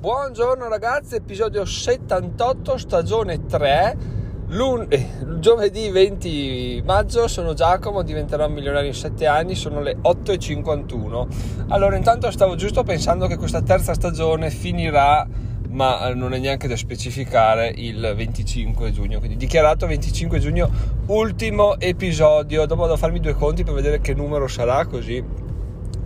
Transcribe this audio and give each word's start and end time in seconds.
Buongiorno 0.00 0.68
ragazzi, 0.68 1.16
episodio 1.16 1.64
78, 1.64 2.78
stagione 2.78 3.46
3, 3.46 3.96
Lun- 4.50 4.86
eh, 4.88 5.08
giovedì 5.40 5.90
20 5.90 6.84
maggio, 6.86 7.26
sono 7.26 7.52
Giacomo, 7.52 8.02
diventerò 8.02 8.48
milionario 8.48 8.90
in 8.90 8.94
7 8.94 9.26
anni, 9.26 9.56
sono 9.56 9.80
le 9.80 9.96
8.51. 10.00 11.26
Allora 11.70 11.96
intanto 11.96 12.30
stavo 12.30 12.54
giusto 12.54 12.84
pensando 12.84 13.26
che 13.26 13.36
questa 13.36 13.60
terza 13.60 13.92
stagione 13.92 14.50
finirà, 14.50 15.26
ma 15.70 16.14
non 16.14 16.32
è 16.32 16.38
neanche 16.38 16.68
da 16.68 16.76
specificare, 16.76 17.72
il 17.74 18.12
25 18.14 18.92
giugno, 18.92 19.18
quindi 19.18 19.36
dichiarato 19.36 19.88
25 19.88 20.38
giugno, 20.38 20.70
ultimo 21.06 21.76
episodio, 21.80 22.66
dopo 22.66 22.84
devo 22.84 22.96
farmi 22.96 23.18
due 23.18 23.34
conti 23.34 23.64
per 23.64 23.74
vedere 23.74 24.00
che 24.00 24.14
numero 24.14 24.46
sarà 24.46 24.86
così 24.86 25.47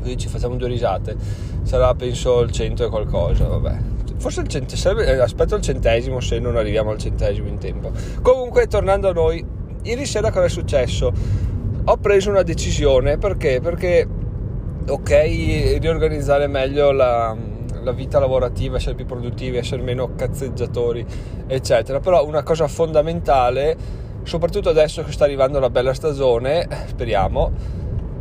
così 0.02 0.18
ci 0.18 0.28
facciamo 0.28 0.56
due 0.56 0.68
risate. 0.68 1.16
Sarà 1.62 1.94
penso 1.94 2.40
il 2.40 2.50
cento 2.50 2.84
e 2.84 2.88
qualcosa, 2.88 3.46
vabbè. 3.46 3.78
Forse 4.18 4.42
il 4.42 4.48
centesimo, 4.48 5.00
eh, 5.00 5.18
aspetto 5.18 5.56
il 5.56 5.62
centesimo 5.62 6.20
se 6.20 6.38
non 6.38 6.56
arriviamo 6.56 6.90
al 6.90 6.98
centesimo 6.98 7.48
in 7.48 7.58
tempo. 7.58 7.90
Comunque, 8.20 8.66
tornando 8.66 9.08
a 9.08 9.12
noi, 9.12 9.44
ieri 9.82 10.06
sera 10.06 10.30
cosa 10.30 10.44
è 10.44 10.48
successo? 10.48 11.12
Ho 11.84 11.96
preso 11.96 12.30
una 12.30 12.42
decisione 12.42 13.18
perché? 13.18 13.60
Perché, 13.60 14.06
ok, 14.86 15.10
riorganizzare 15.80 16.46
meglio 16.46 16.92
la, 16.92 17.36
la 17.82 17.92
vita 17.92 18.20
lavorativa, 18.20 18.76
essere 18.76 18.94
più 18.94 19.06
produttivi, 19.06 19.56
essere 19.56 19.82
meno 19.82 20.14
cazzeggiatori, 20.14 21.04
eccetera. 21.48 21.98
Però 21.98 22.24
una 22.24 22.44
cosa 22.44 22.68
fondamentale, 22.68 23.76
soprattutto 24.22 24.68
adesso 24.68 25.02
che 25.02 25.10
sta 25.10 25.24
arrivando 25.24 25.58
la 25.58 25.70
bella 25.70 25.94
stagione, 25.94 26.68
speriamo, 26.86 27.50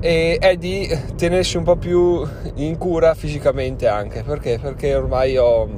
e 0.01 0.37
è 0.39 0.57
di 0.57 0.89
tenersi 1.15 1.57
un 1.57 1.63
po' 1.63 1.75
più 1.75 2.27
in 2.55 2.75
cura 2.79 3.13
fisicamente 3.13 3.87
anche 3.87 4.23
perché 4.23 4.57
perché 4.57 4.95
ormai 4.95 5.37
ho 5.37 5.69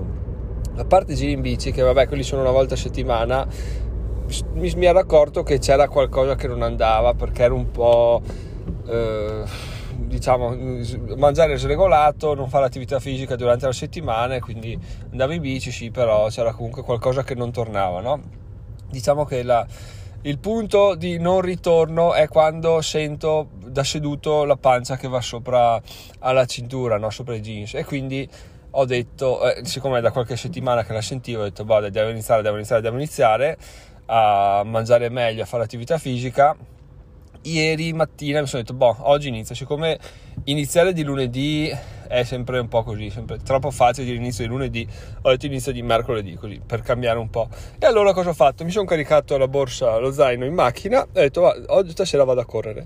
a 0.77 0.85
parte 0.85 1.13
giri 1.13 1.33
in 1.33 1.41
bici 1.41 1.73
che 1.73 1.81
vabbè 1.81 2.07
quelli 2.07 2.23
sono 2.23 2.41
una 2.41 2.51
volta 2.51 2.75
a 2.75 2.77
settimana 2.77 3.45
mi, 4.53 4.73
mi 4.75 4.85
ero 4.85 4.99
accorto 4.99 5.43
che 5.43 5.59
c'era 5.59 5.89
qualcosa 5.89 6.35
che 6.35 6.47
non 6.47 6.61
andava 6.61 7.13
perché 7.13 7.43
era 7.43 7.53
un 7.53 7.69
po' 7.69 8.21
eh, 8.88 9.43
diciamo 9.97 10.55
mangiare 11.17 11.58
sregolato 11.58 12.33
non 12.33 12.47
fare 12.47 12.65
attività 12.65 13.02
fisica 13.02 13.35
durante 13.35 13.65
la 13.65 13.73
settimana 13.73 14.39
quindi 14.39 14.80
andavo 15.11 15.33
in 15.33 15.41
bici 15.41 15.69
sì 15.69 15.91
però 15.91 16.30
c'era 16.30 16.53
comunque 16.53 16.81
qualcosa 16.81 17.23
che 17.23 17.35
non 17.35 17.52
tornava 17.52 17.99
no? 17.99 18.21
diciamo 18.89 19.25
che 19.25 19.43
la 19.43 19.67
il 20.25 20.39
punto 20.39 20.95
di 20.95 21.17
non 21.19 21.41
ritorno 21.41 22.13
è 22.13 22.27
quando 22.29 22.81
sento 22.81 23.49
da 23.66 23.83
seduto 23.83 24.45
la 24.45 24.55
pancia 24.55 24.95
che 24.95 25.07
va 25.07 25.19
sopra 25.19 25.81
alla 26.19 26.45
cintura, 26.45 26.97
no? 26.97 27.09
sopra 27.09 27.35
i 27.35 27.41
jeans 27.41 27.73
e 27.73 27.83
quindi 27.83 28.27
ho 28.75 28.85
detto, 28.85 29.52
eh, 29.52 29.65
siccome 29.65 29.99
è 29.99 30.02
da 30.02 30.11
qualche 30.11 30.38
settimana 30.38 30.83
che 30.83 30.93
la 30.93 31.02
sentivo, 31.02 31.41
ho 31.41 31.43
detto, 31.43 31.65
boh, 31.65 31.89
devo 31.89 32.09
iniziare, 32.09 32.41
devo 32.41 32.55
iniziare, 32.55 32.81
devo 32.81 32.95
iniziare 32.95 33.57
a 34.05 34.63
mangiare 34.65 35.09
meglio, 35.09 35.43
a 35.43 35.45
fare 35.45 35.63
attività 35.63 35.97
fisica. 35.97 36.55
Ieri 37.45 37.91
mattina 37.91 38.39
mi 38.39 38.47
sono 38.47 38.61
detto, 38.61 38.73
boh, 38.73 38.95
oggi 39.02 39.27
inizio, 39.27 39.53
siccome 39.53 39.99
iniziare 40.45 40.94
di 40.94 41.03
lunedì 41.03 41.69
è 42.08 42.23
sempre 42.23 42.59
un 42.59 42.69
po' 42.69 42.83
così, 42.83 43.09
sempre 43.09 43.39
troppo 43.44 43.69
facile 43.69 44.05
dire 44.05 44.17
inizio 44.17 44.45
di 44.45 44.49
lunedì, 44.49 44.88
ho 45.23 45.30
detto 45.30 45.47
inizio 45.47 45.73
di 45.73 45.81
mercoledì, 45.81 46.36
così 46.36 46.61
per 46.66 46.81
cambiare 46.81 47.19
un 47.19 47.30
po'. 47.30 47.49
E 47.80 47.86
allora 47.86 48.14
cosa 48.14 48.30
ho 48.30 48.33
fatto? 48.33 48.64
Mi 48.64 48.71
sono 48.71 48.86
caricato 48.86 49.38
la 49.38 49.49
borsa, 49.49 49.97
lo 49.97 50.11
zaino 50.14 50.45
in 50.45 50.53
macchina 50.53 51.02
e 51.11 51.19
ho 51.19 51.21
detto 51.21 51.41
va, 51.41 51.53
oggi 51.67 51.91
stasera 51.91 52.23
vado 52.23 52.39
a 52.39 52.45
correre. 52.45 52.86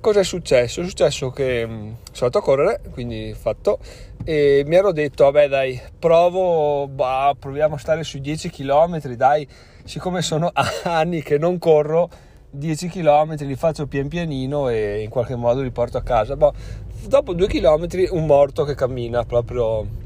Cosa 0.00 0.20
è 0.20 0.24
successo? 0.24 0.82
È 0.82 0.84
successo 0.84 1.30
che 1.30 1.64
mh, 1.64 1.72
mm, 1.72 1.92
sono 2.12 2.26
andato 2.26 2.38
a 2.38 2.42
correre, 2.42 2.80
quindi 2.90 3.34
fatto, 3.34 3.78
e 4.22 4.64
mi 4.66 4.74
ero 4.74 4.92
detto, 4.92 5.24
vabbè 5.24 5.48
dai, 5.48 5.80
provo, 5.98 6.86
bah, 6.88 7.34
proviamo 7.38 7.76
a 7.76 7.78
stare 7.78 8.04
sui 8.04 8.20
10 8.20 8.50
km, 8.50 9.00
dai, 9.14 9.48
siccome 9.84 10.20
sono 10.20 10.52
anni 10.84 11.22
che 11.22 11.38
non 11.38 11.58
corro, 11.58 12.10
10 12.54 12.88
km 12.88 13.36
li 13.44 13.56
faccio 13.56 13.86
pian 13.86 14.08
pianino 14.08 14.68
e 14.68 15.02
in 15.02 15.10
qualche 15.10 15.36
modo 15.36 15.60
li 15.60 15.70
porto 15.70 15.98
a 15.98 16.02
casa. 16.02 16.36
Boh, 16.36 16.52
dopo 17.06 17.34
due 17.34 17.48
chilometri 17.48 18.08
un 18.10 18.26
morto 18.26 18.64
che 18.64 18.74
cammina 18.74 19.24
proprio 19.24 20.02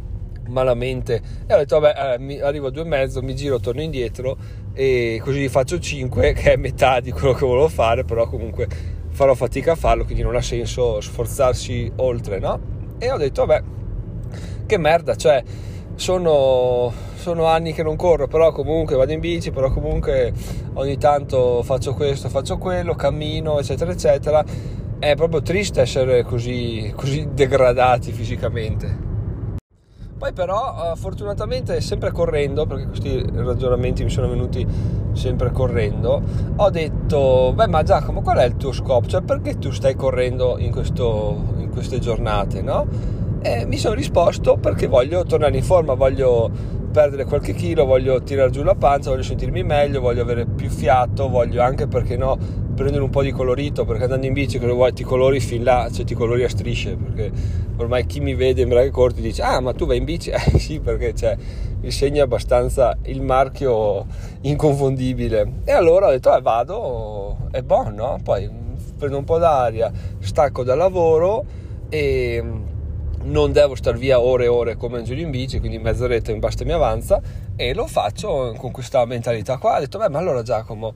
malamente 0.49 1.21
e 1.47 1.53
ho 1.53 1.59
detto 1.59 1.79
vabbè 1.79 2.17
eh, 2.19 2.43
arrivo 2.43 2.69
a 2.69 2.71
due 2.71 2.83
e 2.83 2.87
mezzo 2.87 3.21
mi 3.21 3.37
giro 3.37 3.61
torno 3.61 3.83
indietro 3.83 4.35
e 4.73 5.21
così 5.23 5.47
faccio 5.51 5.79
5 5.79 6.33
che 6.35 6.53
è 6.53 6.57
metà 6.57 7.01
di 7.01 7.11
quello 7.11 7.35
che 7.35 7.45
volevo 7.45 7.69
fare 7.69 8.05
però 8.05 8.27
comunque 8.27 8.67
farò 9.11 9.35
fatica 9.35 9.73
a 9.73 9.75
farlo 9.75 10.05
quindi 10.05 10.23
non 10.23 10.35
ha 10.37 10.41
senso 10.41 11.03
sforzarsi 11.03 11.93
oltre 11.97 12.39
no 12.39 12.61
e 12.97 13.11
ho 13.11 13.19
detto 13.19 13.45
vabbè 13.45 13.63
che 14.65 14.79
merda 14.79 15.17
cioè 15.17 15.45
sono, 15.99 16.93
sono 17.29 17.47
anni 17.47 17.73
che 17.73 17.83
non 17.83 17.97
corro 17.97 18.27
però 18.27 18.53
comunque 18.53 18.97
vado 18.97 19.13
in 19.13 19.21
bici 19.21 19.51
però 19.51 19.71
comunque 19.71 20.33
ogni 20.75 20.97
tanto 20.97 21.63
faccio 21.63 21.95
questo 21.95 22.29
faccio 22.29 22.57
quello 22.57 22.95
cammino 22.95 23.59
eccetera 23.59 23.93
eccetera 23.93 24.45
è 24.99 25.15
proprio 25.15 25.43
triste 25.43 25.81
essere 25.81 26.25
così, 26.25 26.93
così 26.95 27.29
degradati 27.33 28.11
fisicamente. 28.11 29.07
Poi 30.19 30.33
però 30.33 30.95
fortunatamente 30.97 31.81
sempre 31.81 32.11
correndo, 32.11 32.67
perché 32.67 32.87
questi 32.89 33.25
ragionamenti 33.33 34.03
mi 34.03 34.11
sono 34.11 34.29
venuti 34.29 34.67
sempre 35.13 35.53
correndo, 35.53 36.21
ho 36.57 36.71
detto, 36.71 37.53
beh 37.55 37.69
ma 37.69 37.85
Giacomo 37.85 38.21
qual 38.23 38.39
è 38.39 38.45
il 38.45 38.57
tuo 38.57 38.73
scopo? 38.73 39.07
Cioè 39.07 39.23
perché 39.23 39.59
tu 39.59 39.71
stai 39.71 39.95
correndo 39.95 40.59
in, 40.59 40.73
questo, 40.73 41.55
in 41.59 41.71
queste 41.71 42.01
giornate, 42.01 42.63
no? 42.63 42.87
E 43.41 43.65
mi 43.67 43.77
sono 43.77 43.95
risposto 43.95 44.57
perché 44.57 44.89
voglio 44.89 45.23
tornare 45.23 45.57
in 45.57 45.63
forma, 45.63 45.95
voglio 45.95 46.51
perdere 46.99 47.27
qualche 47.27 47.55
chilo, 47.55 47.85
voglio 47.85 48.21
tirare 48.25 48.51
giù 48.51 48.65
la 48.65 48.75
pancia, 48.75 49.11
voglio 49.11 49.23
sentirmi 49.23 49.63
meglio, 49.63 50.01
voglio 50.01 50.23
avere 50.23 50.47
più 50.47 50.69
fiato, 50.69 51.29
voglio 51.29 51.63
anche 51.63 51.87
perché 51.87 52.17
no 52.17 52.37
prendere 52.75 53.05
un 53.05 53.11
po' 53.11 53.23
di 53.23 53.31
colorito 53.31 53.85
perché 53.85 54.03
andando 54.03 54.27
in 54.27 54.33
bici 54.33 54.59
cosa 54.59 54.73
vuoi 54.73 54.93
ti 54.93 55.03
colori 55.03 55.41
fin 55.41 55.65
là 55.65 55.89
cioè 55.93 56.05
ti 56.05 56.15
colori 56.15 56.45
a 56.45 56.49
strisce 56.49 56.95
perché 56.95 57.33
ormai 57.77 58.07
chi 58.07 58.21
mi 58.21 58.35
vede 58.37 58.63
in 58.63 58.69
braghe 58.69 58.91
corti 58.91 59.21
dice 59.21 59.43
ah 59.43 59.59
ma 59.59 59.73
tu 59.73 59.85
vai 59.85 59.97
in 59.97 60.05
bici 60.05 60.31
eh 60.31 60.59
sì 60.61 60.79
perché 60.79 61.13
c'è 61.13 61.37
il 61.81 61.93
segno 61.93 62.23
abbastanza 62.23 62.97
il 63.07 63.21
marchio 63.21 64.07
inconfondibile 64.43 65.55
e 65.65 65.73
allora 65.73 66.07
ho 66.07 66.11
detto 66.11 66.37
eh 66.37 66.41
vado 66.41 67.49
è 67.51 67.63
buono 67.63 67.91
no? 67.91 68.19
poi 68.23 68.49
prendo 68.97 69.19
un 69.19 69.25
po' 69.25 69.39
d'aria 69.39 69.91
stacco 70.21 70.63
dal 70.63 70.79
lavoro 70.79 71.45
e 71.89 72.45
non 73.23 73.53
devo 73.53 73.75
star 73.75 73.97
via 73.97 74.21
ore 74.21 74.45
e 74.45 74.49
ore 74.49 74.77
come 74.77 74.99
un 74.99 75.05
giro 75.05 75.21
in 75.21 75.31
bici, 75.31 75.59
quindi 75.59 75.79
mezz'oretta 75.79 76.31
in 76.31 76.39
basta 76.39 76.65
mi 76.65 76.73
avanza 76.73 77.21
e 77.57 77.75
lo 77.75 77.87
faccio 77.87 78.55
con 78.57 78.71
questa 78.71 79.05
mentalità 79.05 79.57
qua. 79.59 79.77
Ho 79.77 79.81
detto, 79.81 79.99
beh, 79.99 80.09
ma 80.09 80.19
allora 80.19 80.43
Giacomo, 80.43 80.95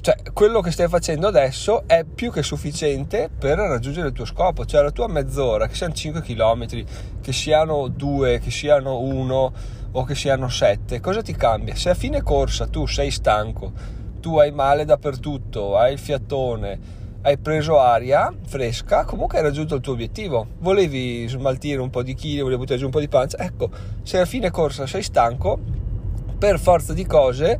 cioè, 0.00 0.16
quello 0.32 0.60
che 0.60 0.70
stai 0.70 0.88
facendo 0.88 1.26
adesso 1.26 1.82
è 1.86 2.04
più 2.04 2.30
che 2.32 2.42
sufficiente 2.42 3.28
per 3.36 3.58
raggiungere 3.58 4.08
il 4.08 4.14
tuo 4.14 4.24
scopo, 4.24 4.64
cioè 4.64 4.82
la 4.82 4.90
tua 4.90 5.08
mezz'ora, 5.08 5.66
che 5.66 5.74
siano 5.74 5.92
5 5.92 6.22
km, 6.22 6.66
che 7.20 7.32
siano 7.32 7.88
2, 7.88 8.38
che 8.38 8.50
siano 8.50 8.98
1 9.00 9.52
o 9.92 10.04
che 10.04 10.14
siano 10.14 10.48
7, 10.48 11.00
cosa 11.00 11.20
ti 11.20 11.34
cambia? 11.34 11.74
Se 11.74 11.90
a 11.90 11.94
fine 11.94 12.22
corsa 12.22 12.66
tu 12.66 12.86
sei 12.86 13.10
stanco, 13.10 13.72
tu 14.20 14.38
hai 14.38 14.52
male 14.52 14.84
dappertutto, 14.84 15.76
hai 15.76 15.92
il 15.92 15.98
fiatone, 15.98 16.99
hai 17.22 17.36
preso 17.36 17.78
aria 17.78 18.32
fresca, 18.46 19.04
comunque 19.04 19.38
hai 19.38 19.44
raggiunto 19.44 19.74
il 19.74 19.80
tuo 19.80 19.92
obiettivo. 19.92 20.46
Volevi 20.58 21.26
smaltire 21.28 21.80
un 21.80 21.90
po' 21.90 22.02
di 22.02 22.14
chili, 22.14 22.40
volevi 22.40 22.60
buttare 22.60 22.78
giù 22.78 22.86
un 22.86 22.90
po' 22.90 23.00
di 23.00 23.08
pancia, 23.08 23.38
ecco, 23.38 23.68
se 24.02 24.18
a 24.18 24.24
fine 24.24 24.50
corsa 24.50 24.86
sei 24.86 25.02
stanco, 25.02 25.58
per 26.38 26.58
forza 26.58 26.94
di 26.94 27.04
cose 27.04 27.58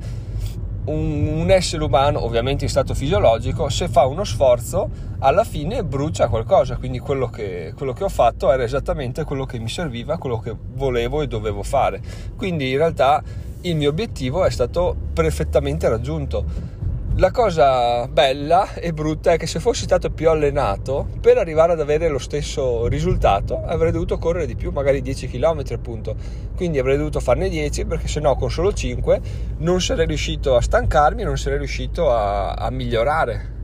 un, 0.86 1.26
un, 1.34 1.50
essere 1.50 1.84
umano, 1.84 2.24
ovviamente 2.24 2.64
in 2.64 2.70
stato 2.70 2.94
fisiologico, 2.94 3.68
se 3.68 3.88
fa 3.88 4.06
uno 4.06 4.24
sforzo, 4.24 4.88
alla 5.18 5.44
fine 5.44 5.84
brucia 5.84 6.28
qualcosa. 6.28 6.76
Quindi 6.76 6.98
quello 6.98 7.28
che, 7.28 7.74
quello 7.76 7.92
che 7.92 8.04
ho 8.04 8.08
fatto 8.08 8.50
era 8.50 8.62
esattamente 8.62 9.24
quello 9.24 9.44
che 9.44 9.58
mi 9.58 9.68
serviva, 9.68 10.16
quello 10.16 10.38
che 10.38 10.54
volevo 10.74 11.20
e 11.20 11.26
dovevo 11.26 11.62
fare. 11.62 12.00
Quindi 12.36 12.70
in 12.70 12.78
realtà 12.78 13.22
il 13.62 13.76
mio 13.76 13.90
obiettivo 13.90 14.44
è 14.44 14.50
stato 14.50 14.96
perfettamente 15.12 15.86
raggiunto 15.90 16.78
la 17.16 17.30
cosa 17.30 18.06
bella 18.08 18.74
e 18.74 18.92
brutta 18.92 19.32
è 19.32 19.36
che 19.36 19.46
se 19.46 19.60
fossi 19.60 19.82
stato 19.82 20.10
più 20.10 20.30
allenato, 20.30 21.08
per 21.20 21.36
arrivare 21.36 21.72
ad 21.72 21.80
avere 21.80 22.08
lo 22.08 22.18
stesso 22.18 22.86
risultato, 22.86 23.62
avrei 23.64 23.92
dovuto 23.92 24.16
correre 24.16 24.46
di 24.46 24.54
più, 24.54 24.70
magari 24.70 25.02
10 25.02 25.28
km 25.28 25.62
appunto. 25.72 26.14
Quindi 26.56 26.78
avrei 26.78 26.96
dovuto 26.96 27.20
farne 27.20 27.48
10 27.48 27.84
perché 27.84 28.08
se 28.08 28.20
no 28.20 28.36
con 28.36 28.50
solo 28.50 28.72
5 28.72 29.20
non 29.58 29.80
sarei 29.80 30.06
riuscito 30.06 30.56
a 30.56 30.62
stancarmi, 30.62 31.22
non 31.22 31.36
sarei 31.36 31.58
riuscito 31.58 32.10
a, 32.10 32.52
a 32.54 32.70
migliorare. 32.70 33.58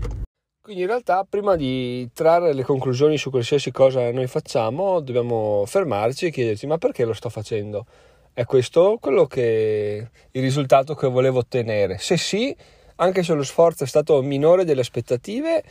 Quindi 0.60 0.82
in 0.82 0.88
realtà 0.88 1.24
prima 1.28 1.54
di 1.54 2.10
trarre 2.12 2.52
le 2.52 2.64
conclusioni 2.64 3.16
su 3.16 3.30
qualsiasi 3.30 3.70
cosa 3.70 4.10
noi 4.10 4.26
facciamo, 4.26 5.00
dobbiamo 5.00 5.62
fermarci 5.64 6.26
e 6.26 6.30
chiederci 6.30 6.66
ma 6.66 6.76
perché 6.76 7.04
lo 7.04 7.12
sto 7.12 7.28
facendo? 7.28 7.86
È 8.32 8.44
questo 8.44 8.98
quello 9.00 9.26
che 9.26 10.10
il 10.32 10.42
risultato 10.42 10.94
che 10.94 11.06
volevo 11.06 11.38
ottenere? 11.38 11.98
Se 11.98 12.16
sì, 12.16 12.54
anche 12.96 13.22
se 13.22 13.34
lo 13.34 13.42
sforzo 13.42 13.84
è 13.84 13.86
stato 13.86 14.20
minore 14.22 14.64
delle 14.64 14.80
aspettative, 14.80 15.62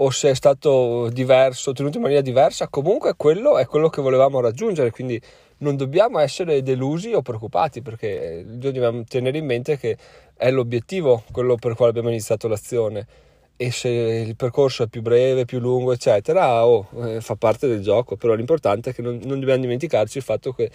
o 0.00 0.10
se 0.10 0.30
è 0.30 0.34
stato 0.34 1.08
diverso, 1.10 1.70
ottenuto 1.70 1.96
in 1.96 2.02
maniera 2.02 2.22
diversa, 2.22 2.68
comunque 2.68 3.14
quello 3.16 3.58
è 3.58 3.66
quello 3.66 3.88
che 3.88 4.00
volevamo 4.00 4.40
raggiungere, 4.40 4.92
quindi 4.92 5.20
non 5.58 5.76
dobbiamo 5.76 6.20
essere 6.20 6.62
delusi 6.62 7.12
o 7.12 7.22
preoccupati 7.22 7.82
perché 7.82 8.44
dobbiamo 8.46 9.02
tenere 9.04 9.38
in 9.38 9.44
mente 9.44 9.76
che 9.76 9.96
è 10.36 10.50
l'obiettivo 10.52 11.24
quello 11.32 11.56
per 11.56 11.72
il 11.72 11.76
quale 11.76 11.90
abbiamo 11.90 12.10
iniziato 12.10 12.46
l'azione. 12.46 13.06
E 13.56 13.72
se 13.72 13.88
il 13.88 14.36
percorso 14.36 14.84
è 14.84 14.86
più 14.86 15.02
breve, 15.02 15.44
più 15.44 15.58
lungo, 15.58 15.92
eccetera, 15.92 16.64
oh, 16.64 16.86
eh, 17.04 17.20
fa 17.20 17.34
parte 17.34 17.66
del 17.66 17.82
gioco, 17.82 18.16
però 18.16 18.34
l'importante 18.34 18.90
è 18.90 18.94
che 18.94 19.02
non, 19.02 19.18
non 19.24 19.40
dobbiamo 19.40 19.62
dimenticarci 19.62 20.18
il 20.18 20.22
fatto 20.22 20.52
che 20.52 20.70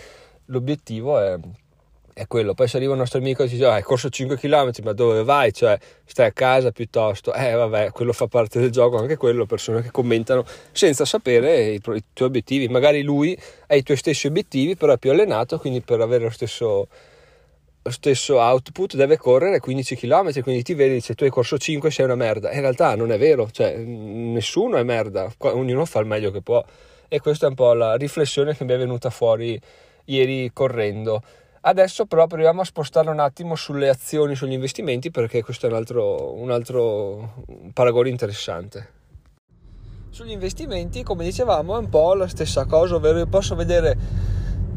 l'obiettivo 0.48 1.18
è, 1.18 1.40
è 2.14 2.28
quello. 2.28 2.54
Poi 2.54 2.68
se 2.68 2.78
arriva 2.78 2.94
un 2.94 3.00
nostro 3.00 3.20
amico 3.20 3.44
e 3.44 3.48
dice: 3.48 3.66
ah, 3.66 3.74
hai 3.74 3.82
corso 3.82 4.10
5 4.10 4.38
km, 4.38 4.72
ma 4.84 4.94
dove 4.94 5.24
vai? 5.24 5.52
Cioè, 5.52 5.78
stai 6.06 6.28
a 6.28 6.32
casa 6.32 6.72
piuttosto. 6.72 7.34
Eh, 7.34 7.54
vabbè, 7.54 7.92
quello 7.92 8.14
fa 8.14 8.28
parte 8.28 8.60
del 8.60 8.72
gioco, 8.72 8.98
anche 8.98 9.18
quello, 9.18 9.46
persone 9.46 9.82
che 9.82 9.92
commentano 9.92 10.46
senza 10.72 11.06
sapere 11.06 11.72
i, 11.72 11.76
i 11.76 11.80
tuoi 11.82 12.04
obiettivi. 12.20 12.68
Magari 12.68 13.02
lui 13.02 13.38
ha 13.68 13.76
i 13.76 13.84
tuoi 13.84 13.98
stessi 13.98 14.28
obiettivi, 14.28 14.76
però 14.76 14.94
è 14.94 14.98
più 14.98 15.12
allenato, 15.12 15.60
quindi 15.60 15.82
per 15.82 16.00
avere 16.02 16.24
lo 16.24 16.30
stesso 16.30 16.88
lo 17.86 17.92
stesso 17.92 18.40
output 18.40 18.96
deve 18.96 19.18
correre 19.18 19.60
15 19.60 19.98
km, 19.98 20.42
quindi 20.42 20.64
ti 20.64 20.74
vedi 20.74 21.02
se 21.02 21.16
tu 21.16 21.26
hai 21.26 21.30
corso 21.30 21.58
5 21.58 21.92
sei 21.92 22.06
una 22.06 22.16
merda. 22.16 22.52
In 22.54 22.62
realtà 22.62 22.96
non 22.96 23.12
è 23.12 23.18
vero, 23.18 23.50
cioè 23.52 23.76
nessuno 23.76 24.78
è 24.78 24.84
merda, 24.84 25.30
ognuno 25.40 25.84
fa 25.84 26.00
il 26.00 26.06
meglio 26.06 26.32
che 26.32 26.42
può. 26.42 26.64
E 27.10 27.20
questa 27.20 27.46
è 27.46 27.50
un 27.50 27.56
po' 27.56 27.74
la 27.74 27.96
riflessione 27.96 28.56
che 28.56 28.64
mi 28.64 28.72
è 28.72 28.78
venuta 28.78 29.10
fuori 29.10 29.60
ieri 30.06 30.52
correndo. 30.54 31.22
Adesso 31.66 32.06
però 32.08 32.28
proviamo 32.28 32.60
a 32.60 32.66
spostarla 32.66 33.10
un 33.10 33.20
attimo 33.20 33.56
sulle 33.56 33.88
azioni, 33.88 34.36
sugli 34.36 34.52
investimenti, 34.52 35.12
perché 35.12 35.42
questo 35.42 35.68
è 35.68 35.70
un 35.70 35.76
altro, 35.78 36.34
un 36.34 36.52
altro 36.52 37.46
paragone 37.72 38.10
interessante. 38.10 38.90
Sugli 40.10 40.32
investimenti, 40.32 41.04
come 41.04 41.24
dicevamo, 41.24 41.76
è 41.76 41.80
un 41.80 41.88
po' 41.88 42.16
la 42.16 42.28
stessa 42.28 42.66
cosa, 42.66 42.96
ovvero 42.96 43.20
io 43.20 43.28
posso 43.28 43.56
vedere 43.56 43.98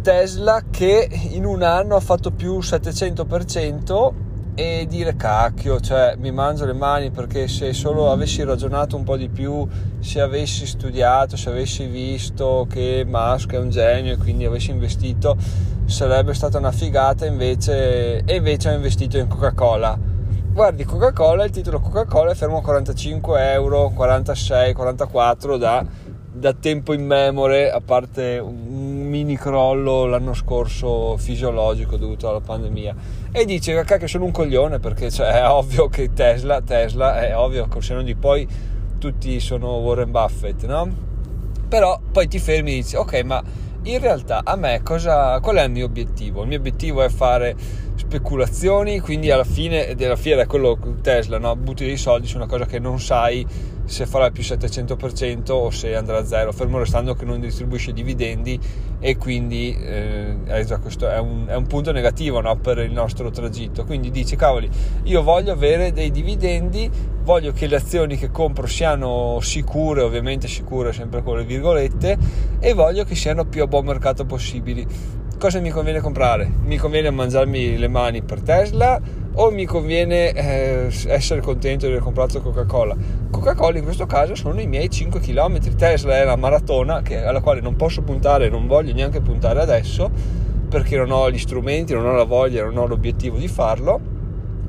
Tesla 0.00 0.62
che 0.70 1.08
in 1.32 1.44
un 1.44 1.64
anno 1.64 1.96
ha 1.96 2.00
fatto 2.00 2.30
più 2.30 2.58
700% 2.58 4.12
e 4.54 4.86
dire 4.88 5.16
cacchio, 5.16 5.80
cioè 5.80 6.14
mi 6.16 6.30
mangio 6.30 6.66
le 6.66 6.72
mani 6.72 7.10
perché 7.10 7.48
se 7.48 7.72
solo 7.72 8.12
avessi 8.12 8.44
ragionato 8.44 8.96
un 8.96 9.02
po' 9.02 9.16
di 9.16 9.28
più, 9.28 9.66
se 9.98 10.20
avessi 10.20 10.66
studiato, 10.66 11.36
se 11.36 11.50
avessi 11.50 11.86
visto 11.86 12.64
che 12.70 13.04
Musk 13.04 13.54
è 13.54 13.58
un 13.58 13.70
genio 13.70 14.12
e 14.12 14.16
quindi 14.16 14.44
avessi 14.44 14.70
investito, 14.70 15.36
sarebbe 15.86 16.34
stata 16.34 16.58
una 16.58 16.72
figata 16.72 17.24
invece, 17.26 18.24
e 18.24 18.34
invece 18.36 18.70
ho 18.70 18.74
investito 18.74 19.16
in 19.18 19.28
Coca-Cola. 19.28 19.98
Guardi, 20.52 20.84
Coca-Cola, 20.84 21.44
il 21.44 21.50
titolo 21.50 21.80
Coca-Cola 21.80 22.32
è 22.32 22.34
fermo 22.34 22.58
a 22.58 22.62
45 22.62 23.52
euro, 23.52 23.90
46, 23.94 24.72
44 24.74 25.56
da, 25.56 25.84
da 26.32 26.52
tempo 26.52 26.92
in 26.92 27.06
memore, 27.06 27.70
a 27.70 27.80
parte 27.80 28.38
un 28.38 28.76
mini 29.06 29.36
crollo 29.36 30.04
l'anno 30.04 30.34
scorso 30.34 31.16
fisiologico 31.16 31.96
dovuto 31.96 32.28
alla 32.28 32.40
pandemia 32.40 32.94
e 33.32 33.44
dice 33.44 33.82
che 33.84 34.08
sono 34.08 34.24
un 34.24 34.32
coglione 34.32 34.78
perché 34.78 35.10
cioè, 35.10 35.28
è 35.28 35.48
ovvio 35.48 35.88
che 35.88 36.12
Tesla, 36.12 36.60
Tesla 36.60 37.20
è 37.22 37.36
ovvio 37.36 37.68
se 37.78 37.94
non 37.94 38.04
di 38.04 38.14
poi 38.14 38.46
tutti 38.98 39.40
sono 39.40 39.76
Warren 39.76 40.10
Buffett 40.10 40.64
no? 40.64 40.88
però 41.68 41.98
poi 42.12 42.28
ti 42.28 42.38
fermi 42.38 42.72
e 42.72 42.74
dici 42.74 42.96
ok 42.96 43.22
ma 43.22 43.42
in 43.86 44.00
realtà 44.00 44.42
a 44.44 44.56
me 44.56 44.80
cosa, 44.82 45.38
qual 45.40 45.56
è 45.56 45.64
il 45.64 45.70
mio 45.70 45.86
obiettivo? 45.86 46.42
Il 46.42 46.48
mio 46.48 46.58
obiettivo 46.58 47.02
è 47.02 47.08
fare 47.08 47.54
speculazioni, 47.94 49.00
quindi 49.00 49.30
alla 49.30 49.44
fine 49.44 49.94
della 49.94 50.16
fiera 50.16 50.42
è 50.42 50.46
quello 50.46 50.78
Tesla, 51.02 51.38
no? 51.38 51.54
butti 51.56 51.84
dei 51.84 51.96
soldi 51.96 52.26
su 52.26 52.36
una 52.36 52.46
cosa 52.46 52.66
che 52.66 52.78
non 52.78 53.00
sai 53.00 53.46
se 53.86 54.04
farà 54.04 54.30
più 54.30 54.42
700% 54.42 55.52
o 55.52 55.70
se 55.70 55.94
andrà 55.94 56.18
a 56.18 56.24
zero, 56.24 56.52
fermo 56.52 56.78
restando 56.78 57.14
che 57.14 57.24
non 57.24 57.40
distribuisce 57.40 57.92
dividendi 57.92 58.58
e 58.98 59.16
quindi 59.16 59.76
eh, 59.78 60.36
è 60.44 61.18
un, 61.18 61.44
è 61.46 61.54
un, 61.54 61.66
punto 61.66 61.92
negativo 61.92 62.40
no? 62.40 62.56
per 62.56 62.78
il 62.78 62.92
nostro 62.92 63.30
tragitto. 63.30 63.84
Quindi 63.84 64.10
dici, 64.10 64.36
cavoli, 64.36 64.68
io 65.04 65.22
voglio 65.22 65.52
avere 65.52 65.92
dei 65.92 66.10
dividendi, 66.10 66.90
voglio 67.22 67.52
che 67.52 67.66
le 67.66 67.76
azioni 67.76 68.16
che 68.16 68.30
compro 68.30 68.66
siano 68.66 69.38
sicure, 69.40 70.02
ovviamente 70.02 70.48
sicure 70.48 70.92
sempre 70.92 71.22
con 71.22 71.36
le 71.36 71.44
virgolette, 71.44 72.18
e 72.58 72.72
voglio 72.74 73.04
che 73.04 73.14
siano 73.14 73.44
più 73.44 73.62
a 73.62 73.66
buon 73.66 73.84
mercato 73.84 74.24
possibili. 74.24 74.86
Cosa 75.38 75.60
mi 75.60 75.70
conviene 75.70 76.00
comprare? 76.00 76.50
Mi 76.64 76.76
conviene 76.76 77.10
mangiarmi 77.10 77.76
le 77.76 77.88
mani 77.88 78.22
per 78.22 78.40
Tesla 78.40 79.00
o 79.38 79.50
mi 79.50 79.64
conviene 79.64 80.32
eh, 80.32 80.90
essere 81.08 81.40
contento 81.40 81.86
di 81.86 81.92
aver 81.92 82.02
comprato 82.02 82.40
Coca-Cola? 82.40 82.96
Coca-Cola 83.30 83.78
in 83.78 83.84
questo 83.84 84.06
caso 84.06 84.34
sono 84.34 84.60
i 84.60 84.66
miei 84.66 84.88
5 84.88 85.20
km, 85.20 85.58
Tesla 85.76 86.16
è 86.16 86.24
la 86.24 86.36
maratona 86.36 87.02
che, 87.02 87.22
alla 87.22 87.40
quale 87.40 87.60
non 87.60 87.76
posso 87.76 88.02
puntare, 88.02 88.48
non 88.48 88.66
voglio 88.66 88.94
neanche 88.94 89.20
puntare 89.20 89.60
adesso 89.60 90.10
perché 90.68 90.96
non 90.96 91.10
ho 91.10 91.30
gli 91.30 91.38
strumenti, 91.38 91.92
non 91.92 92.06
ho 92.06 92.14
la 92.14 92.24
voglia, 92.24 92.64
non 92.64 92.76
ho 92.78 92.86
l'obiettivo 92.86 93.36
di 93.36 93.48
farlo. 93.48 94.00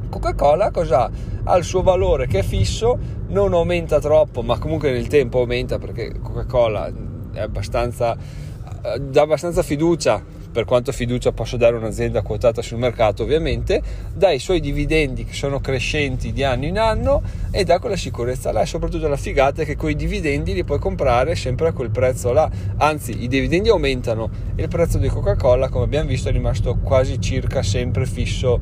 Coca-Cola 0.10 0.72
cosa 0.72 1.10
ha 1.44 1.58
il 1.58 1.64
suo 1.64 1.82
valore 1.82 2.28
che 2.28 2.40
è 2.40 2.44
fisso, 2.44 2.98
non 3.28 3.54
aumenta 3.54 4.00
troppo, 4.00 4.42
ma 4.42 4.58
comunque 4.58 4.92
nel 4.92 5.08
tempo 5.08 5.40
aumenta 5.40 5.80
perché 5.80 6.20
Coca-Cola 6.22 6.92
è 7.34 7.40
abbastanza 7.40 8.18
eh, 8.84 9.00
dà 9.00 9.22
abbastanza 9.22 9.64
fiducia 9.64 10.22
per 10.58 10.66
quanto 10.66 10.92
fiducia 10.92 11.32
posso 11.34 11.56
dare 11.56 11.76
un'azienda 11.76 12.24
quotata 12.24 12.64
sul 12.64 12.80
mercato 12.80 13.22
ovviamente, 13.22 13.80
dà 14.12 14.32
i 14.32 14.40
suoi 14.40 14.60
dividendi 14.60 15.24
che 15.24 15.34
sono 15.34 15.60
crescenti 15.60 16.34
di 16.34 16.44
anno 16.44 16.66
in 16.66 16.80
anno 16.80 17.22
e 17.52 17.64
dà 17.64 17.78
quella 17.78 17.96
sicurezza 17.96 18.52
là. 18.52 18.62
E 18.62 18.66
soprattutto 18.66 19.08
la 19.08 19.18
figata 19.18 19.62
è 19.62 19.66
che 19.66 19.76
quei 19.76 19.96
dividendi 19.96 20.56
li 20.56 20.64
puoi 20.64 20.80
comprare 20.80 21.36
sempre 21.36 21.68
a 21.68 21.74
quel 21.74 21.92
prezzo 21.92 22.34
là, 22.34 22.50
anzi 22.78 23.22
i 23.22 23.28
dividendi 23.28 23.70
aumentano 23.70 24.32
e 24.56 24.64
il 24.64 24.68
prezzo 24.68 24.98
di 24.98 25.08
Coca-Cola 25.10 25.70
come 25.70 25.84
abbiamo 25.84 26.10
visto 26.10 26.30
è 26.30 26.32
rimasto 26.32 26.74
quasi 26.82 27.22
circa 27.22 27.62
sempre 27.62 28.08
fisso 28.08 28.60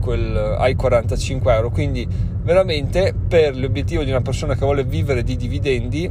quel, 0.00 0.34
ai 0.34 0.76
45 0.76 1.54
euro. 1.54 1.68
Quindi 1.68 2.08
veramente 2.40 3.12
per 3.28 3.54
l'obiettivo 3.54 4.02
di 4.02 4.08
una 4.08 4.22
persona 4.22 4.54
che 4.54 4.60
vuole 4.60 4.82
vivere 4.82 5.22
di 5.22 5.36
dividendi 5.36 6.10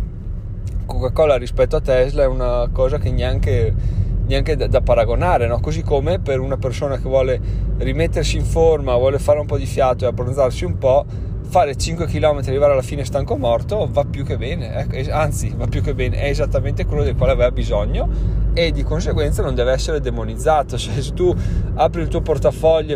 Coca-Cola 0.85 1.37
rispetto 1.37 1.75
a 1.75 1.81
Tesla 1.81 2.21
è 2.21 2.27
una 2.27 2.69
cosa 2.71 2.99
che 2.99 3.09
neanche 3.09 4.05
neanche 4.27 4.55
da, 4.55 4.67
da 4.67 4.81
paragonare, 4.81 5.47
no? 5.47 5.59
così 5.59 5.81
come 5.81 6.19
per 6.19 6.39
una 6.39 6.57
persona 6.57 6.97
che 6.97 7.07
vuole 7.07 7.39
rimettersi 7.77 8.37
in 8.37 8.45
forma, 8.45 8.95
vuole 8.95 9.19
fare 9.19 9.39
un 9.39 9.45
po' 9.45 9.57
di 9.57 9.65
fiato 9.65 10.05
e 10.05 10.07
abbronzarsi 10.07 10.65
un 10.65 10.77
po', 10.77 11.05
fare 11.47 11.75
5 11.75 12.05
km 12.07 12.39
e 12.43 12.47
arrivare 12.47 12.73
alla 12.73 12.81
fine 12.81 13.05
stanco 13.05 13.37
morto 13.37 13.87
va 13.89 14.03
più 14.03 14.25
che 14.25 14.37
bene, 14.37 14.89
eh? 14.91 15.11
anzi 15.11 15.53
va 15.55 15.65
più 15.67 15.81
che 15.81 15.93
bene, 15.93 16.17
è 16.17 16.27
esattamente 16.27 16.85
quello 16.85 17.03
del 17.03 17.15
quale 17.15 17.31
aveva 17.31 17.51
bisogno 17.51 18.09
e 18.53 18.71
di 18.71 18.83
conseguenza 18.83 19.41
non 19.41 19.55
deve 19.55 19.71
essere 19.71 20.01
demonizzato, 20.01 20.75
cioè 20.77 21.01
se 21.01 21.13
tu 21.13 21.33
apri 21.75 22.01
il 22.01 22.09
tuo 22.09 22.21
portafoglio 22.21 22.95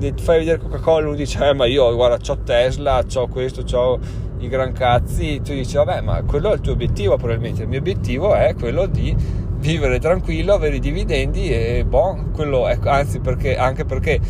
e 0.00 0.14
fai 0.16 0.40
vedere 0.40 0.58
Coca-Cola 0.58 1.04
e 1.04 1.06
uno 1.06 1.16
dice 1.16 1.48
eh 1.48 1.54
ma 1.54 1.66
io 1.66 1.94
guarda 1.94 2.32
ho 2.32 2.38
Tesla, 2.38 3.04
ho 3.14 3.28
questo, 3.28 3.64
ho 3.76 3.98
i 4.38 4.48
gran 4.48 4.72
cazzi, 4.72 5.40
tu 5.42 5.52
dici 5.52 5.76
vabbè 5.76 6.00
ma 6.00 6.22
quello 6.22 6.50
è 6.50 6.54
il 6.54 6.60
tuo 6.60 6.72
obiettivo 6.72 7.16
probabilmente, 7.16 7.62
il 7.62 7.68
mio 7.68 7.78
obiettivo 7.78 8.34
è 8.34 8.54
quello 8.54 8.86
di 8.86 9.14
vivere 9.62 10.00
tranquillo, 10.00 10.54
avere 10.54 10.76
i 10.76 10.80
dividendi 10.80 11.48
e 11.48 11.84
boh, 11.86 12.30
quello 12.32 12.66
è, 12.66 12.76
anzi 12.82 13.20
perché, 13.20 13.56
anche 13.56 13.84
perché 13.84 14.20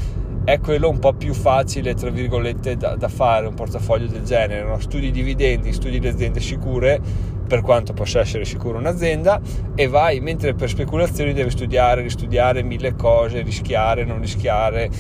è 0.45 0.61
quello 0.61 0.91
un 0.91 0.99
po' 0.99 1.15
più 1.15 1.33
facile, 1.33 1.95
tra 1.95 2.11
virgolette, 2.11 2.77
da, 2.77 2.97
da 2.97 3.09
fare 3.09 3.47
un 3.47 3.55
portafoglio 3.55 4.07
del 4.09 4.25
genere, 4.25 4.63
no? 4.69 4.79
studi 4.79 5.07
i 5.07 5.11
dividendi, 5.11 5.73
studi 5.73 6.01
le 6.01 6.11
aziende 6.11 6.41
sicure, 6.41 7.01
per 7.47 7.63
quanto 7.63 7.95
possa 7.95 8.21
essere 8.21 8.45
sicura 8.45 8.79
un'azienda, 8.79 9.41
e 9.75 9.89
vai, 9.89 10.21
mentre 10.21 10.53
per 10.53 10.69
speculazioni 10.69 11.33
devi 11.33 11.51
studiare, 11.51 12.03
ristudiare 12.03 12.63
mille 12.63 12.95
cose, 12.95 13.41
rischiare, 13.41 14.05
non 14.05 14.21
rischiare, 14.21 14.91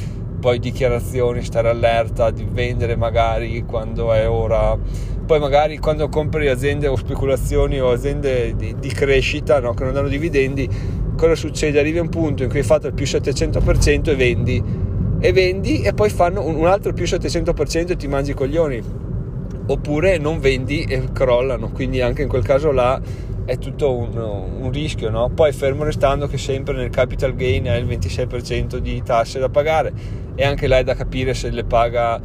poi 0.42 0.58
dichiarazioni, 0.58 1.40
stare 1.44 1.68
allerta, 1.68 2.32
di 2.32 2.44
vendere 2.44 2.96
magari 2.96 3.62
quando 3.64 4.12
è 4.12 4.28
ora 4.28 4.76
poi 5.24 5.38
magari 5.38 5.78
quando 5.78 6.08
compri 6.08 6.48
aziende 6.48 6.88
o 6.88 6.96
speculazioni 6.96 7.80
o 7.80 7.92
aziende 7.92 8.56
di, 8.56 8.74
di 8.76 8.88
crescita 8.88 9.60
no, 9.60 9.72
che 9.72 9.84
non 9.84 9.92
danno 9.92 10.08
dividendi, 10.08 10.68
cosa 11.16 11.36
succede? 11.36 11.78
Arrivi 11.78 11.98
a 11.98 12.02
un 12.02 12.08
punto 12.08 12.42
in 12.42 12.48
cui 12.48 12.58
hai 12.58 12.64
fatto 12.64 12.88
il 12.88 12.92
più 12.92 13.04
700% 13.04 14.10
e 14.10 14.16
vendi, 14.16 14.62
e 15.20 15.32
vendi 15.32 15.82
e 15.82 15.92
poi 15.92 16.10
fanno 16.10 16.44
un, 16.44 16.56
un 16.56 16.66
altro 16.66 16.92
più 16.92 17.04
700% 17.04 17.90
e 17.90 17.96
ti 17.96 18.08
mangi 18.08 18.32
i 18.32 18.34
coglioni, 18.34 18.82
oppure 19.66 20.18
non 20.18 20.40
vendi 20.40 20.82
e 20.82 21.04
crollano, 21.12 21.70
quindi 21.70 22.00
anche 22.00 22.22
in 22.22 22.28
quel 22.28 22.42
caso 22.42 22.72
là 22.72 23.00
è 23.44 23.58
tutto 23.58 23.96
un, 23.96 24.16
un 24.16 24.72
rischio, 24.72 25.08
no? 25.08 25.30
Poi 25.32 25.52
fermo 25.52 25.84
restando 25.84 26.26
che 26.26 26.36
sempre 26.36 26.74
nel 26.74 26.90
capital 26.90 27.36
gain 27.36 27.68
hai 27.68 27.80
il 27.80 27.86
26% 27.86 28.78
di 28.78 29.00
tasse 29.04 29.38
da 29.38 29.48
pagare 29.48 30.21
e 30.34 30.44
anche 30.44 30.66
là 30.66 30.78
è 30.78 30.84
da 30.84 30.94
capire 30.94 31.34
se 31.34 31.50
le 31.50 31.64
paga 31.64 32.20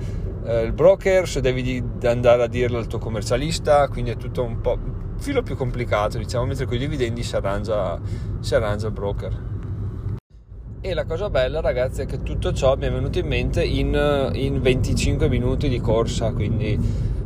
eh, 0.46 0.64
il 0.64 0.72
broker, 0.72 1.28
se 1.28 1.42
devi 1.42 1.84
andare 2.04 2.44
a 2.44 2.48
dirlo 2.48 2.78
al 2.78 2.88
tuo 2.88 3.00
commercialista, 3.00 3.88
quindi 3.90 4.12
è 4.12 4.18
tutto 4.18 4.44
un 4.44 4.62
po' 4.62 4.80
filo 5.18 5.42
più 5.44 5.56
complicato, 5.56 6.18
diciamo, 6.18 6.46
mentre 6.46 6.66
con 6.66 6.76
i 6.76 6.80
dividendi 6.80 7.24
si 7.24 7.36
arrangia, 7.36 8.00
si 8.40 8.56
arrangia 8.56 8.88
il 8.88 8.94
broker. 8.94 9.56
E 10.80 10.94
la 10.94 11.06
cosa 11.06 11.30
bella, 11.30 11.60
ragazzi, 11.60 12.02
è 12.02 12.06
che 12.06 12.24
tutto 12.24 12.54
ciò 12.54 12.78
mi 12.78 12.86
è 12.86 12.92
venuto 12.92 13.20
in 13.20 13.28
mente 13.28 13.64
in, 13.64 14.32
in 14.34 14.62
25 14.62 15.28
minuti 15.28 15.68
di 15.68 15.80
corsa, 15.80 16.32
quindi 16.32 16.80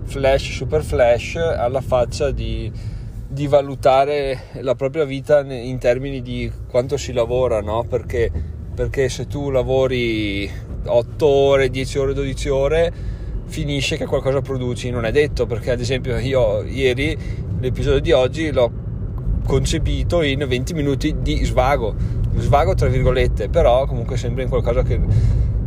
flash, 0.04 0.52
super 0.52 0.84
flash, 0.84 1.36
alla 1.36 1.82
faccia 1.82 2.32
di, 2.32 2.72
di 3.28 3.48
valutare 3.48 4.46
la 4.62 4.74
propria 4.74 5.04
vita 5.04 5.42
in 5.42 5.78
termini 5.78 6.22
di 6.22 6.52
quanto 6.70 6.98
si 6.98 7.14
lavora, 7.14 7.62
no? 7.62 7.84
Perché, 7.84 8.32
perché 8.74 9.10
se 9.10 9.28
tu 9.28 9.50
lavori 9.50 10.50
8 10.86 11.26
ore, 11.26 11.70
10 11.70 11.98
ore, 11.98 12.14
12 12.14 12.50
ore, 12.50 12.94
finisce 13.46 13.98
che 13.98 14.06
qualcosa 14.06 14.42
produci, 14.42 14.90
non 14.90 15.06
è 15.06 15.12
detto, 15.12 15.46
perché 15.46 15.72
ad 15.72 15.80
esempio 15.80 16.18
io 16.18 16.64
ieri, 16.64 17.18
l'episodio 17.60 18.00
di 18.00 18.12
oggi 18.12 18.52
l'ho 18.52 18.72
concepito 19.46 20.22
in 20.22 20.46
20 20.48 20.74
minuti 20.74 21.16
di 21.20 21.44
svago, 21.44 21.94
svago 22.38 22.74
tra 22.74 22.88
virgolette, 22.88 23.50
però 23.50 23.86
comunque 23.86 24.18
sempre 24.18 24.44
in 24.44 24.50
qualcosa 24.50 24.84
che 24.84 25.00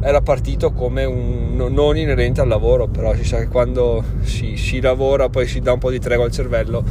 era 0.01 0.21
partito 0.21 0.73
come 0.73 1.05
un 1.05 1.57
non 1.57 1.97
inerente 1.97 2.41
al 2.41 2.49
lavoro, 2.49 2.89
però 2.89 3.15
si 3.15 3.25
sa 3.25 3.39
che 3.39 3.49
quando 3.49 4.05
si, 4.23 4.57
si 4.57 4.81
lavora 4.81 5.29
poi 5.29 5.47
si 5.47 5.61
dà 5.61 5.73
un 5.73 5.79
po' 5.79 5.91
di 5.91 5.99
tregua 5.99 6.27
al 6.27 6.31
cervello, 6.31 6.85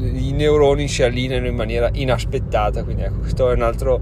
i 0.00 0.32
neuroni 0.32 0.88
si 0.88 1.02
allineano 1.02 1.46
in 1.46 1.54
maniera 1.54 1.90
inaspettata, 1.92 2.82
quindi 2.82 3.02
ecco, 3.02 3.18
questo 3.20 3.50
è 3.50 3.54
un 3.54 3.62
altro, 3.62 4.00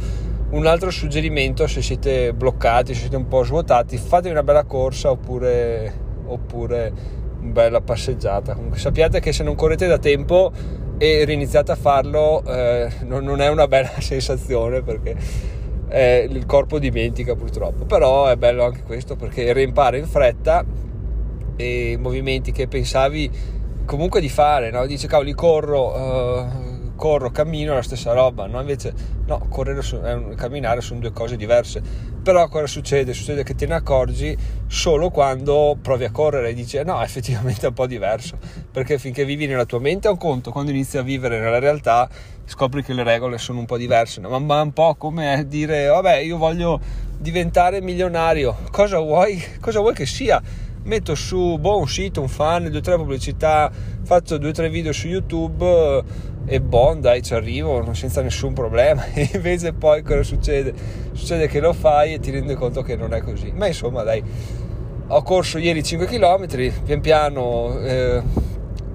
un 0.54 0.66
altro 0.66 0.90
suggerimento 0.90 1.66
se 1.66 1.82
siete 1.82 2.32
bloccati, 2.32 2.94
se 2.94 3.00
siete 3.00 3.16
un 3.16 3.26
po' 3.26 3.42
svuotati, 3.42 3.96
fate 3.96 4.30
una 4.30 4.44
bella 4.44 4.64
corsa 4.64 5.11
oppure, 5.11 5.92
oppure 6.26 6.92
una 7.40 7.52
bella 7.52 7.80
passeggiata. 7.80 8.54
Comunque 8.54 8.78
sappiate 8.78 9.18
che 9.18 9.32
se 9.32 9.42
non 9.42 9.56
correte 9.56 9.88
da 9.88 9.99
tempo 9.99 10.52
e 10.96 11.25
riniziate 11.25 11.73
a 11.73 11.75
farlo 11.75 12.44
eh, 12.46 12.88
non, 13.02 13.25
non, 13.25 13.40
è 13.40 13.49
una 13.49 13.66
bella 13.66 13.90
sensazione 14.00 14.82
perché 14.82 15.16
eh, 15.88 16.28
il 16.30 16.46
corpo 16.46 16.78
dimentica 16.78 17.34
purtroppo 17.34 17.84
però 17.84 18.28
è 18.28 18.37
bello 18.37 18.64
anche 18.64 18.84
questo 18.84 19.16
perché 19.16 19.52
reimpara 19.52 19.96
in 19.96 20.06
fretta 20.06 20.64
e 21.56 21.96
movimenti 21.99 22.52
che 22.52 22.68
pensavi 22.68 23.28
comunque 23.84 24.20
di 24.20 24.28
fare 24.28 24.70
no? 24.70 24.87
dice 24.87 25.08
cavoli 25.08 25.34
corro 25.34 25.96
uh, 25.96 26.63
corro, 26.94 27.30
cammino 27.30 27.72
è 27.72 27.74
la 27.76 27.82
stessa 27.82 28.12
roba, 28.12 28.46
no? 28.46 28.60
Invece 28.60 28.92
no, 29.26 29.38
correre 29.48 29.82
su, 29.82 29.96
e 29.96 30.34
camminare 30.36 30.80
sono 30.80 31.00
due 31.00 31.12
cose 31.12 31.36
diverse. 31.36 31.82
Però 32.22 32.48
cosa 32.48 32.66
succede? 32.66 33.12
Succede 33.12 33.42
che 33.42 33.54
te 33.54 33.66
ne 33.66 33.74
accorgi 33.74 34.36
solo 34.66 35.10
quando 35.10 35.76
provi 35.80 36.04
a 36.04 36.10
correre 36.10 36.50
e 36.50 36.54
dici 36.54 36.82
no, 36.82 37.00
effettivamente 37.04 37.66
è 37.66 37.68
un 37.68 37.74
po' 37.74 37.86
diverso, 37.86 38.38
perché 38.70 38.98
finché 38.98 39.24
vivi 39.24 39.46
nella 39.46 39.66
tua 39.66 39.78
mente 39.78 40.08
è 40.08 40.10
un 40.10 40.18
conto, 40.18 40.50
quando 40.50 40.70
inizi 40.70 40.98
a 40.98 41.02
vivere 41.02 41.38
nella 41.38 41.58
realtà 41.58 42.08
scopri 42.46 42.82
che 42.82 42.92
le 42.92 43.02
regole 43.02 43.38
sono 43.38 43.58
un 43.58 43.66
po' 43.66 43.76
diverse, 43.76 44.20
ma, 44.20 44.38
ma 44.38 44.60
un 44.60 44.72
po' 44.72 44.94
come 44.96 45.44
dire 45.48 45.86
vabbè 45.86 46.16
io 46.16 46.36
voglio 46.36 46.80
diventare 47.18 47.80
milionario, 47.80 48.56
cosa 48.70 48.98
vuoi, 48.98 49.42
cosa 49.60 49.80
vuoi 49.80 49.94
che 49.94 50.06
sia? 50.06 50.42
Metto 50.84 51.14
su 51.14 51.56
boh, 51.58 51.78
un 51.78 51.88
sito, 51.88 52.20
un 52.20 52.28
fan, 52.28 52.68
due 52.68 52.78
o 52.78 52.82
tre 52.82 52.96
pubblicità, 52.96 53.70
faccio 54.02 54.36
due 54.36 54.50
o 54.50 54.52
tre 54.52 54.68
video 54.68 54.92
su 54.92 55.08
YouTube 55.08 56.02
e 56.46 56.60
bon 56.60 57.00
dai 57.00 57.22
ci 57.22 57.34
arrivo 57.34 57.92
senza 57.94 58.20
nessun 58.20 58.52
problema 58.52 59.04
e 59.12 59.30
invece 59.32 59.72
poi 59.72 60.02
cosa 60.02 60.22
succede? 60.22 60.72
Succede 61.12 61.46
che 61.48 61.60
lo 61.60 61.72
fai 61.72 62.14
e 62.14 62.18
ti 62.18 62.30
rendi 62.30 62.54
conto 62.54 62.82
che 62.82 62.96
non 62.96 63.14
è 63.14 63.22
così 63.22 63.52
ma 63.52 63.66
insomma 63.66 64.02
dai 64.02 64.22
ho 65.06 65.22
corso 65.22 65.58
ieri 65.58 65.82
5 65.82 66.06
km 66.06 66.46
pian 66.84 67.00
piano 67.00 67.78
eh, 67.80 68.22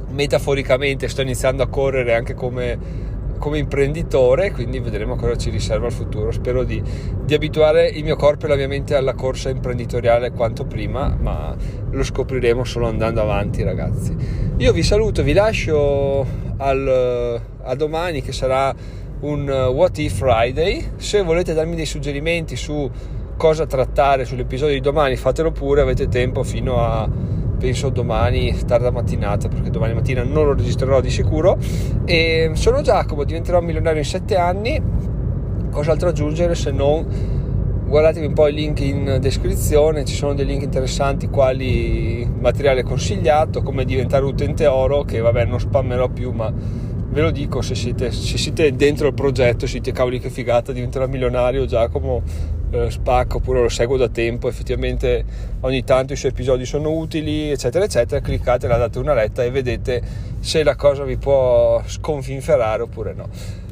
metaforicamente 0.09 1.07
sto 1.07 1.21
iniziando 1.21 1.63
a 1.63 1.67
correre 1.67 2.15
anche 2.15 2.33
come 2.33 3.07
come 3.39 3.57
imprenditore, 3.57 4.51
quindi 4.51 4.79
vedremo 4.79 5.15
cosa 5.15 5.37
ci 5.37 5.49
riserva 5.49 5.87
il 5.87 5.93
futuro. 5.93 6.29
Spero 6.29 6.63
di, 6.63 6.83
di, 7.23 7.33
abituare 7.33 7.87
il 7.87 8.03
mio 8.03 8.15
corpo 8.15 8.45
e 8.45 8.49
la 8.49 8.55
mia 8.55 8.67
mente 8.67 8.93
alla 8.95 9.13
corsa 9.13 9.49
imprenditoriale 9.49 10.31
quanto 10.31 10.65
prima, 10.65 11.15
ma 11.19 11.55
lo 11.89 12.03
scopriremo 12.03 12.63
solo 12.63 12.87
andando 12.87 13.21
avanti, 13.21 13.63
ragazzi. 13.63 14.13
Io 14.57 14.71
vi 14.73 14.83
saluto, 14.83 15.23
vi 15.23 15.33
lascio 15.33 16.48
al, 16.59 17.41
a 17.63 17.75
domani 17.75 18.21
che 18.21 18.31
sarà 18.31 18.73
un 19.21 19.49
What 19.49 19.97
If 19.97 20.17
Friday. 20.17 20.91
Se 20.97 21.21
volete 21.21 21.53
darmi 21.53 21.75
dei 21.75 21.85
suggerimenti 21.85 22.55
su 22.55 22.89
cosa 23.35 23.65
trattare 23.65 24.25
sull'episodio 24.25 24.75
di 24.75 24.81
domani, 24.81 25.15
fatelo 25.15 25.51
pure, 25.51 25.81
avete 25.81 26.07
tempo 26.07 26.43
fino 26.43 26.79
a 26.79 27.09
penso 27.59 27.89
domani, 27.89 28.57
tarda 28.65 28.89
mattinata, 28.89 29.49
perché 29.49 29.69
domani 29.69 29.93
mattina 29.93 30.23
non 30.23 30.45
lo 30.45 30.53
registrerò 30.53 31.01
di 31.01 31.09
sicuro. 31.09 31.57
E 32.05 32.51
sono 32.53 32.81
Giacomo, 32.81 33.23
diventerò 33.23 33.59
milionario 33.59 33.99
in 33.99 34.05
7 34.05 34.35
anni. 34.37 34.81
Cos'altro 35.69 36.09
aggiungere 36.09 36.55
se 36.55 36.71
non 36.71 37.05
guardatevi 37.89 38.27
un 38.27 38.33
po' 38.33 38.47
i 38.47 38.53
link 38.53 38.81
in 38.81 39.17
descrizione, 39.19 40.05
ci 40.05 40.13
sono 40.13 40.35
dei 40.35 40.45
link 40.45 40.61
interessanti 40.61 41.27
quali 41.27 42.23
materiale 42.39 42.83
consigliato, 42.83 43.63
come 43.63 43.83
diventare 43.83 44.23
utente 44.23 44.67
oro, 44.67 45.01
che 45.01 45.19
vabbè 45.19 45.45
non 45.45 45.59
spammerò 45.59 46.07
più, 46.07 46.31
ma 46.31 46.53
ve 46.53 47.21
lo 47.21 47.31
dico 47.31 47.61
se 47.63 47.73
siete, 47.73 48.11
se 48.11 48.37
siete 48.37 48.75
dentro 48.75 49.07
il 49.07 49.15
progetto, 49.15 49.65
siete 49.65 49.91
cavoli 49.91 50.19
che 50.19 50.29
figata, 50.29 50.71
diventerò 50.71 51.07
milionario 51.07 51.65
Giacomo 51.65 52.21
eh, 52.69 52.91
spacca 52.91 53.37
oppure 53.37 53.63
lo 53.63 53.69
seguo 53.69 53.97
da 53.97 54.07
tempo, 54.07 54.47
effettivamente 54.47 55.25
ogni 55.61 55.83
tanto 55.83 56.13
i 56.13 56.15
suoi 56.15 56.29
episodi 56.29 56.65
sono 56.65 56.91
utili, 56.91 57.49
eccetera, 57.49 57.85
eccetera, 57.85 58.21
cliccate, 58.21 58.67
la 58.67 58.77
date 58.77 58.99
una 58.99 59.15
letta 59.15 59.43
e 59.43 59.49
vedete 59.49 60.01
se 60.39 60.61
la 60.61 60.75
cosa 60.75 61.03
vi 61.03 61.17
può 61.17 61.81
sconfinferare 61.83 62.83
oppure 62.83 63.13
no. 63.15 63.29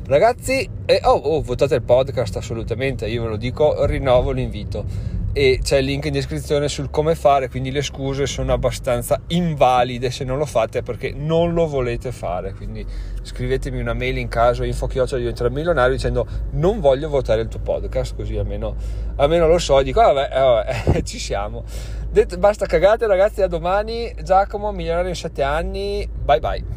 Ragazzi, 0.07 0.69
eh, 0.85 1.01
oh, 1.03 1.15
oh, 1.15 1.41
votate 1.41 1.75
il 1.75 1.81
podcast 1.81 2.37
assolutamente, 2.37 3.07
io 3.07 3.23
ve 3.23 3.27
lo 3.27 3.35
dico, 3.35 3.83
rinnovo 3.85 4.31
l'invito 4.31 4.85
e 5.33 5.59
c'è 5.61 5.79
il 5.79 5.85
link 5.85 6.05
in 6.05 6.13
descrizione 6.13 6.69
sul 6.69 6.89
come 6.89 7.13
fare, 7.13 7.49
quindi 7.49 7.71
le 7.71 7.81
scuse 7.81 8.25
sono 8.25 8.53
abbastanza 8.53 9.19
invalide 9.27 10.09
se 10.09 10.23
non 10.23 10.37
lo 10.37 10.45
fate 10.45 10.81
perché 10.81 11.11
non 11.13 11.53
lo 11.53 11.67
volete 11.67 12.13
fare, 12.13 12.53
quindi 12.53 12.85
scrivetemi 13.21 13.81
una 13.81 13.93
mail 13.93 14.17
in 14.17 14.29
caso 14.29 14.63
info 14.63 14.87
chiocciola 14.87 15.19
diventare 15.19 15.49
milionario 15.49 15.95
dicendo 15.95 16.25
non 16.51 16.79
voglio 16.79 17.09
votare 17.09 17.41
il 17.41 17.49
tuo 17.49 17.59
podcast, 17.59 18.15
così 18.15 18.37
almeno, 18.37 18.75
almeno 19.17 19.45
lo 19.45 19.57
so, 19.57 19.81
dico 19.81 19.99
ah, 19.99 20.13
vabbè, 20.13 20.33
eh, 20.33 20.39
vabbè 20.39 21.03
ci 21.03 21.19
siamo. 21.19 21.65
Detto, 22.09 22.37
basta 22.37 22.65
cagate 22.65 23.05
ragazzi, 23.07 23.41
a 23.41 23.47
domani, 23.47 24.15
Giacomo, 24.23 24.71
milionario 24.71 25.09
in 25.09 25.15
7 25.15 25.43
anni, 25.43 26.09
bye 26.23 26.39
bye. 26.39 26.76